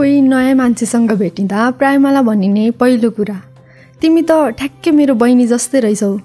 कोही 0.00 0.20
नयाँ 0.22 0.54
मान्छेसँग 0.56 1.10
भेटिँदा 1.12 1.70
प्राय 1.76 1.96
मलाई 2.00 2.22
भनिने 2.24 2.70
पहिलो 2.80 3.10
कुरा 3.12 3.34
तिमी 4.00 4.22
त 4.24 4.32
ठ्याक्कै 4.56 4.90
मेरो 4.96 5.14
बहिनी 5.14 5.46
जस्तै 5.46 5.80
रहेछौ। 5.84 6.16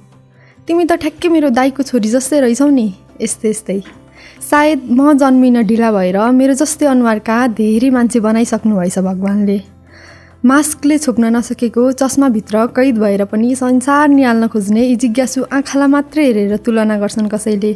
तिमी 0.67 0.83
त 0.87 0.95
ठ्याक्कै 0.95 1.27
मेरो 1.27 1.49
दाईको 1.51 1.83
छोरी 1.83 2.09
जस्तै 2.15 2.39
रहेछौ 2.39 2.69
नि। 2.71 2.87
यस्तै 3.19 3.49
यस्तै। 3.51 3.79
सायद 4.47 4.79
म 4.87 5.19
जन्मिन 5.19 5.67
ढिला 5.67 5.91
भएर 5.91 6.17
मेरो 6.39 6.53
जस्तै 6.55 6.85
अनुहारका 6.87 7.35
धेरै 7.59 7.89
मान्छे 7.91 8.19
बनाइसक्नु 8.23 8.75
भएछ 8.79 8.97
भगवान्ले। 9.09 9.59
मास्कले 10.47 10.97
छोप्न 11.03 11.35
नसकेको 11.35 11.83
चस्माभित्र 11.99 12.65
कैद 12.71 12.95
भएर 13.03 13.27
पनि 13.27 13.55
संसार 13.59 14.07
निहाल्न 14.15 14.47
खोज्ने 14.55 14.83
जिज्ञासु 15.03 15.51
आँखालाई 15.51 15.89
मात्रै 15.91 16.23
हेरेर 16.31 16.55
तुलना 16.63 16.95
गर्छन् 17.03 17.27
कसैले। 17.27 17.75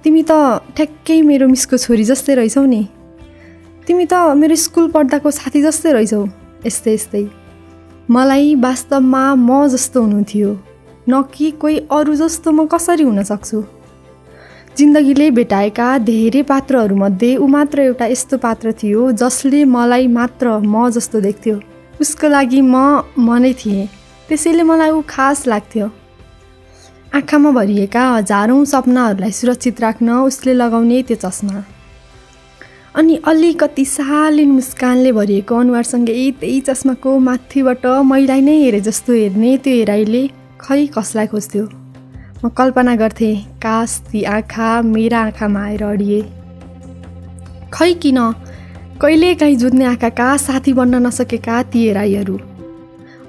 तिमी 0.00 0.22
त 0.24 0.32
ठ्याक्कै 0.76 1.20
मेरो 1.28 1.44
मिसको 1.52 1.76
छोरी 1.84 2.04
जस्तै 2.08 2.34
रहेछौ 2.40 2.64
नि। 2.64 2.82
तिमी 3.86 4.04
त 4.10 4.14
मेरो 4.34 4.54
स्कुल 4.58 4.86
पढ्दाको 4.90 5.30
साथी 5.30 5.60
जस्तै 5.62 5.90
रहेछौ। 5.92 6.22
यस्तै 6.66 6.92
यस्तै। 6.94 7.24
मलाई 8.10 8.54
वास्तवमा 8.64 9.22
म 9.34 9.68
जस्तो 9.74 10.02
हुनु 10.02 10.22
थियो 10.30 10.50
न 11.08 11.22
कि 11.34 11.50
कोही 11.60 11.76
अरू 11.90 12.14
जस्तो 12.14 12.48
म 12.50 12.66
कसरी 12.66 13.04
हुन 13.06 13.22
सक्छु? 13.22 13.58
जिन्दगीले 14.78 15.30
भेटाएका 15.30 15.86
धेरै 16.08 16.42
पात्रहरूमध्ये 16.42 17.30
ऊ 17.36 17.46
मात्र 17.46 17.80
एउटा 17.80 18.06
यस्तो 18.06 18.36
पात्र 18.38 18.72
थियो 18.80 19.02
जसले 19.22 19.64
मलाई 19.76 20.06
मात्र 20.18 20.58
म 20.58 20.90
जस्तो 20.90 21.20
देख्थ्यो। 21.20 21.56
उसको 22.00 22.26
लागि 22.28 22.60
म 22.60 22.74
म 23.18 23.38
नै 23.38 23.52
थिएँ। 23.54 23.86
त्यसैले 24.28 24.62
मलाई 24.62 24.90
ऊ 24.90 25.00
खास 25.06 25.46
लाग्थ्यो। 25.46 25.86
आँखामा 27.14 27.50
भरिएका 27.50 28.02
हजारौँ 28.16 28.64
सपनाहरूलाई 28.64 29.32
सुरक्षित 29.38 29.80
राख्न 29.80 30.08
उसले 30.26 30.52
लगाउने 30.52 31.02
त्यो 31.06 31.16
चस्मा। 31.22 31.75
अनि 32.96 33.16
अलिकति 33.26 33.84
सालिन 33.84 34.50
मुस्कानले 34.50 35.10
भरिएको 35.12 35.56
अनुहारसँगै 35.56 36.30
त्यही 36.40 36.60
चस्माको 36.60 37.18
माथिबाट 37.18 37.84
मैलाई 37.86 38.40
नै 38.40 38.54
हेरे 38.60 38.80
जस्तो 38.80 39.12
हेर्ने 39.12 39.50
त्यो 39.64 39.74
हेराइले 39.74 40.22
खै 40.60 40.86
कसलाई 40.96 41.26
खोज्थ्यो? 41.26 41.64
म 42.44 42.48
कल्पना 42.48 42.94
गर्थेँ 42.96 43.34
कास 43.60 43.98
ती 44.08 44.22
आँखा 44.24 44.70
मेरा 44.82 45.20
आँखामा 45.20 45.64
आएर 45.64 45.84
अडिए। 45.84 46.22
खै 47.74 47.92
किन? 48.02 48.18
कहिलेकाहीँ 49.02 49.56
जुत्ने 49.56 49.84
आँखाका 49.84 50.36
साथी 50.40 50.72
बन्न 50.72 51.06
नसकेका 51.06 51.62
ती 51.62 51.86
हेराइहरू। 51.86 52.36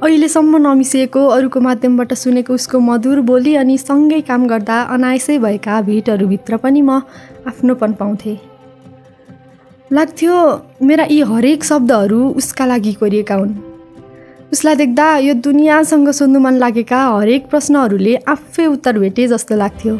अहिलेसम्म 0.03 0.57
नमिसिएको 0.67 1.27
अरूको 1.27 1.59
माध्यमबाट 1.59 2.13
सुनेको 2.13 2.53
उसको 2.53 2.79
मधुर 2.79 3.19
बोली 3.29 3.55
अनि 3.55 3.77
सँगै 3.77 4.21
काम 4.29 4.47
गर्दा 4.47 4.81
अनायसै 4.95 5.37
भएका 5.39 5.81
भेटहरूभित्र 5.81 6.57
पनि 6.57 6.81
म 6.81 7.01
आफ्नोपन 7.51 7.93
पाउँथेँ। 7.93 8.56
लाग्थ्यो 9.91 10.35
मेरा 10.81 11.03
यी 11.09 11.21
हरेक 11.21 11.63
शब्दहरू 11.63 12.19
उसका 12.29 12.65
लागि 12.65 12.91
कोरिएका 12.93 13.35
हुन्। 13.35 13.53
उसलाई 14.51 14.75
देख्दा 14.75 15.05
यो 15.17 15.33
दुनियाँसँग 15.33 16.09
सोध्नु 16.11 16.39
मन 16.39 16.53
लागेका 16.53 16.99
हरेक 17.07 17.47
प्रश्नहरूले 17.49 18.15
आफै 18.27 18.65
उत्तर 18.65 18.99
भेटे 18.99 19.27
जस्तो 19.27 19.55
लाग्थ्यो। 19.55 19.93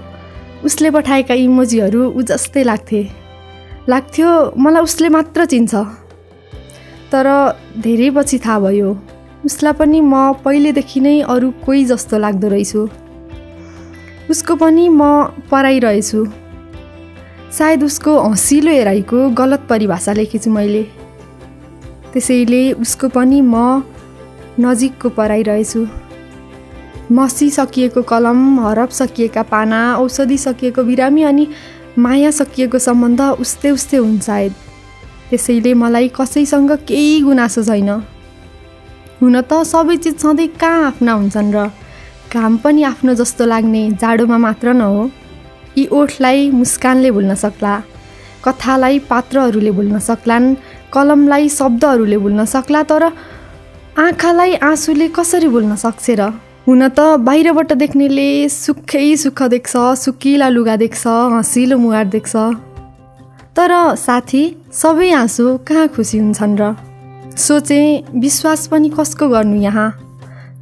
उसले 0.66 0.90
पठाएका 0.92 1.34
इमोजीहरू 1.34 2.02
ऊ 2.12 2.22
जस्तै 2.22 2.64
लाग्थे। 2.64 3.02
लाग्थ्यो 3.90 4.30
मलाई 4.58 4.84
उसले 4.84 5.10
मात्र 5.10 5.46
चिन्छ। 5.46 5.76
तर 7.12 7.28
धेरै 7.80 8.10
पछि 8.10 8.40
थाहा 8.40 8.60
भयो 8.60 8.90
उसलाई 9.46 9.74
पनि 9.74 10.02
म 10.02 10.34
पहिलेदेखि 10.44 11.00
नै 11.00 11.16
अरू 11.32 11.52
कोही 11.66 11.86
जस्तो 11.86 12.18
लाग्दो 12.18 12.48
रहेछु। 12.48 12.82
उसको 14.30 14.56
पनि 14.56 14.90
म 14.90 15.02
पराइरहेछु 15.52 16.26
सायद 17.58 17.84
उसको 17.84 18.20
हँसिलो 18.22 18.72
हेराइको 18.72 19.30
गलत 19.34 19.66
परिभाषा 19.70 20.14
लेखेछु 20.14 20.50
मैले। 20.52 20.84
त्यसैले 22.14 22.62
उसको 22.74 23.08
पनि 23.10 23.42
म 23.42 23.84
नजिकको 24.60 25.10
पराइरहेछु 25.10 25.82
मसी 27.12 27.50
सकिएको 27.50 28.02
कलम 28.04 28.60
हरप 28.60 28.90
सकिएका 28.90 29.44
पाना 29.44 29.80
औषधि 29.96 30.38
सकिएको 30.38 30.84
बिरामी 30.84 31.24
अनि 31.24 31.48
माया 31.98 32.32
सकिएको 32.32 32.80
सम्बन्ध 32.80 33.22
उस्तै 33.42 33.70
उस्तै 33.72 33.98
हुन्छ 33.98 34.24
सायद। 34.24 34.54
त्यसैले 35.30 35.74
मलाई 35.74 36.08
कसैसँग 36.14 36.72
केही 36.88 37.22
गुनासो 37.22 37.64
छैन। 37.64 37.90
हुन 39.22 39.42
त 39.42 39.66
सबै 39.66 39.96
चिज 39.98 40.18
सधैँ 40.20 40.48
कहाँ 40.62 40.88
आफ्ना 40.88 41.14
हुन्छन् 41.14 41.54
र? 41.56 41.70
घाम 42.34 42.58
पनि 42.58 42.84
आफ्नो 42.84 43.14
जस्तो 43.16 43.46
लाग्ने 43.46 43.90
जाडोमा 43.98 44.38
मात्र 44.38 44.74
न 44.74 44.82
हो 44.82 45.10
यी 45.78 45.86
ओठलाई 45.94 46.50
मुस्कानले 46.52 47.12
भुल्न 47.12 47.34
सक्ला 47.36 47.74
कथालाई 48.46 49.00
पात्रहरूले 49.10 49.72
भुल्न 49.72 50.00
सक्लान् 50.00 50.56
कलमलाई 50.94 51.50
शब्दहरूले 51.50 52.18
भुल्न 52.18 52.46
सक्ला 52.46 52.84
तर 52.84 53.04
आँखालाई 54.00 54.54
आँसुले 54.70 55.08
कसरी 55.08 55.48
भुल्न 55.48 55.76
सक्छ 55.76 56.06
र? 56.10 56.22
हुन 56.68 56.88
त 56.90 57.00
बाहिरबाट 57.28 57.74
देख्नेले 57.74 58.50
सुखै 58.50 59.16
सुख 59.16 59.44
देख्छ 59.54 59.74
सुकिला 60.04 60.50
लुगा 60.50 60.76
देख्छ 60.76 61.08
हँसिलो 61.08 61.78
मुहार 61.78 62.06
देख्छ। 62.06 62.36
तर 63.56 63.72
साथी 63.96 64.44
सबै 64.74 65.12
आँसु 65.12 65.46
कहाँ 65.68 65.88
खुसी 65.88 66.18
हुन्छन् 66.18 66.58
र? 66.60 66.76
सोचे 67.38 67.80
विश्वास 68.16 68.68
पनि 68.68 68.90
कसको 68.90 69.30
गर्नु 69.30 69.56
यहाँ? 69.62 69.90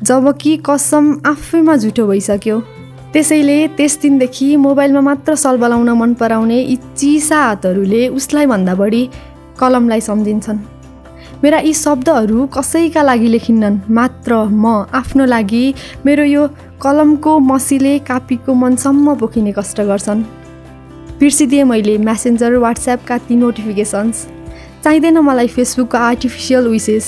जब 0.04 0.32
कि 0.42 0.58
कसम 0.70 1.06
आफैमा 1.26 1.76
झुटो 1.76 2.08
भइसक्यो। 2.08 2.58
त्यसैले 3.16 3.56
त्यस 3.78 3.94
दिनदेखि 4.02 4.56
मोबाइलमा 4.60 5.02
मात्र 5.02 5.36
सल 5.40 5.58
बलाउन 5.58 5.90
मन 5.96 6.14
पराउने 6.20 6.58
यी 6.60 6.76
चिसा 7.00 7.38
हातहरूले 7.42 8.08
उसलाई 8.12 8.46
भन्दा 8.46 8.74
बढी 8.76 9.04
कलमलाई 9.60 10.02
सम्झिन्छन्। 10.02 10.58
मेरा 11.44 11.60
यी 11.64 11.74
शब्दहरू 11.74 12.46
कसैका 12.52 13.02
लागि 13.02 13.28
लेखिन्नन्? 13.28 13.78
मात्र 13.90 14.32
म 14.52 14.66
आफ्नो 15.00 15.26
लागि 15.26 15.64
मेरो 16.06 16.24
यो 16.26 16.44
कलमको 16.84 17.40
मसीले 17.40 17.94
कापीको 18.04 18.54
मनसम्म 18.54 19.16
पोखिने 19.16 19.52
कष्ट 19.58 19.80
गर्छन्। 19.82 20.24
बिर्सिदिएँ 21.20 21.64
मैले 21.64 21.98
म्यासेन्जर 21.98 22.56
वाट्सएपका 22.60 23.18
ती 23.18 23.36
नोटिफिकेसन्स। 23.36 24.16
चाहिँदैन 24.84 25.18
मलाई 25.20 25.48
फेसबुकको 25.56 25.98
आर्टिफिसियल 25.98 26.68
विसेस 26.68 27.08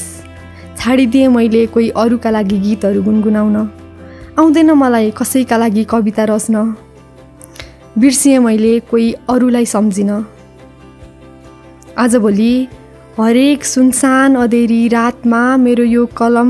छाडिदिएँ 0.79 1.27
मैले 1.35 1.65
कोही 1.67 1.89
अरूका 1.99 2.29
लागि 2.31 2.57
गीतहरू 2.59 3.03
गुनगुनाउन। 3.03 3.57
आउँदैन 4.37 4.69
मलाई 4.71 5.09
कसैका 5.17 5.57
लागि 5.57 5.83
कविता 5.83 6.23
रच्न। 6.29 6.55
बिर्सिएँ 7.97 8.39
मैले 8.39 8.79
कोही 8.85 9.05
अरूलाई 9.29 9.65
सम्झिन। 9.65 10.11
आजभोलि 11.97 12.53
हरेक 13.17 13.63
सुनसान 13.65 14.35
अधेरी 14.35 14.87
रातमा 14.87 15.41
मेरो 15.57 15.83
यो 15.85 16.05
कलम 16.13 16.49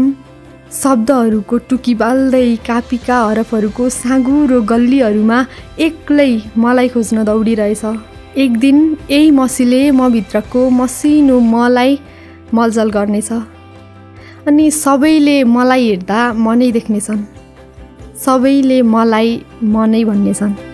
शब्दहरूको 0.73 1.57
टुकी 1.69 1.93
बाल्दै 1.95 2.49
कापीका 2.67 3.17
हरफहरूको 3.23 3.89
साँगुरो 3.89 4.59
गल्लीहरूमा 4.67 5.39
एक्लै 5.79 6.31
मलाई 6.57 6.87
खोज्न 6.91 7.23
दौडिरहेछ। 7.23 7.83
एक 8.35 8.57
दिन 8.59 8.77
यही 9.11 9.31
मसीले 9.31 9.81
म 9.91 10.11
भित्रको 10.11 10.69
मसिनो 10.81 11.39
मलाई 11.55 11.99
मलजल 12.53 12.89
गर्नेछ। 12.89 13.31
अनि 14.47 14.69
सबैले 14.73 15.37
मलाई 15.55 15.89
हेर्दा 15.89 16.21
मनै 16.35 16.71
देख्नेछन्। 16.71 17.23
सबैले 18.25 18.77
मलाई 18.93 19.29
मनै 19.73 20.03
भन्नेछन्। 20.09 20.66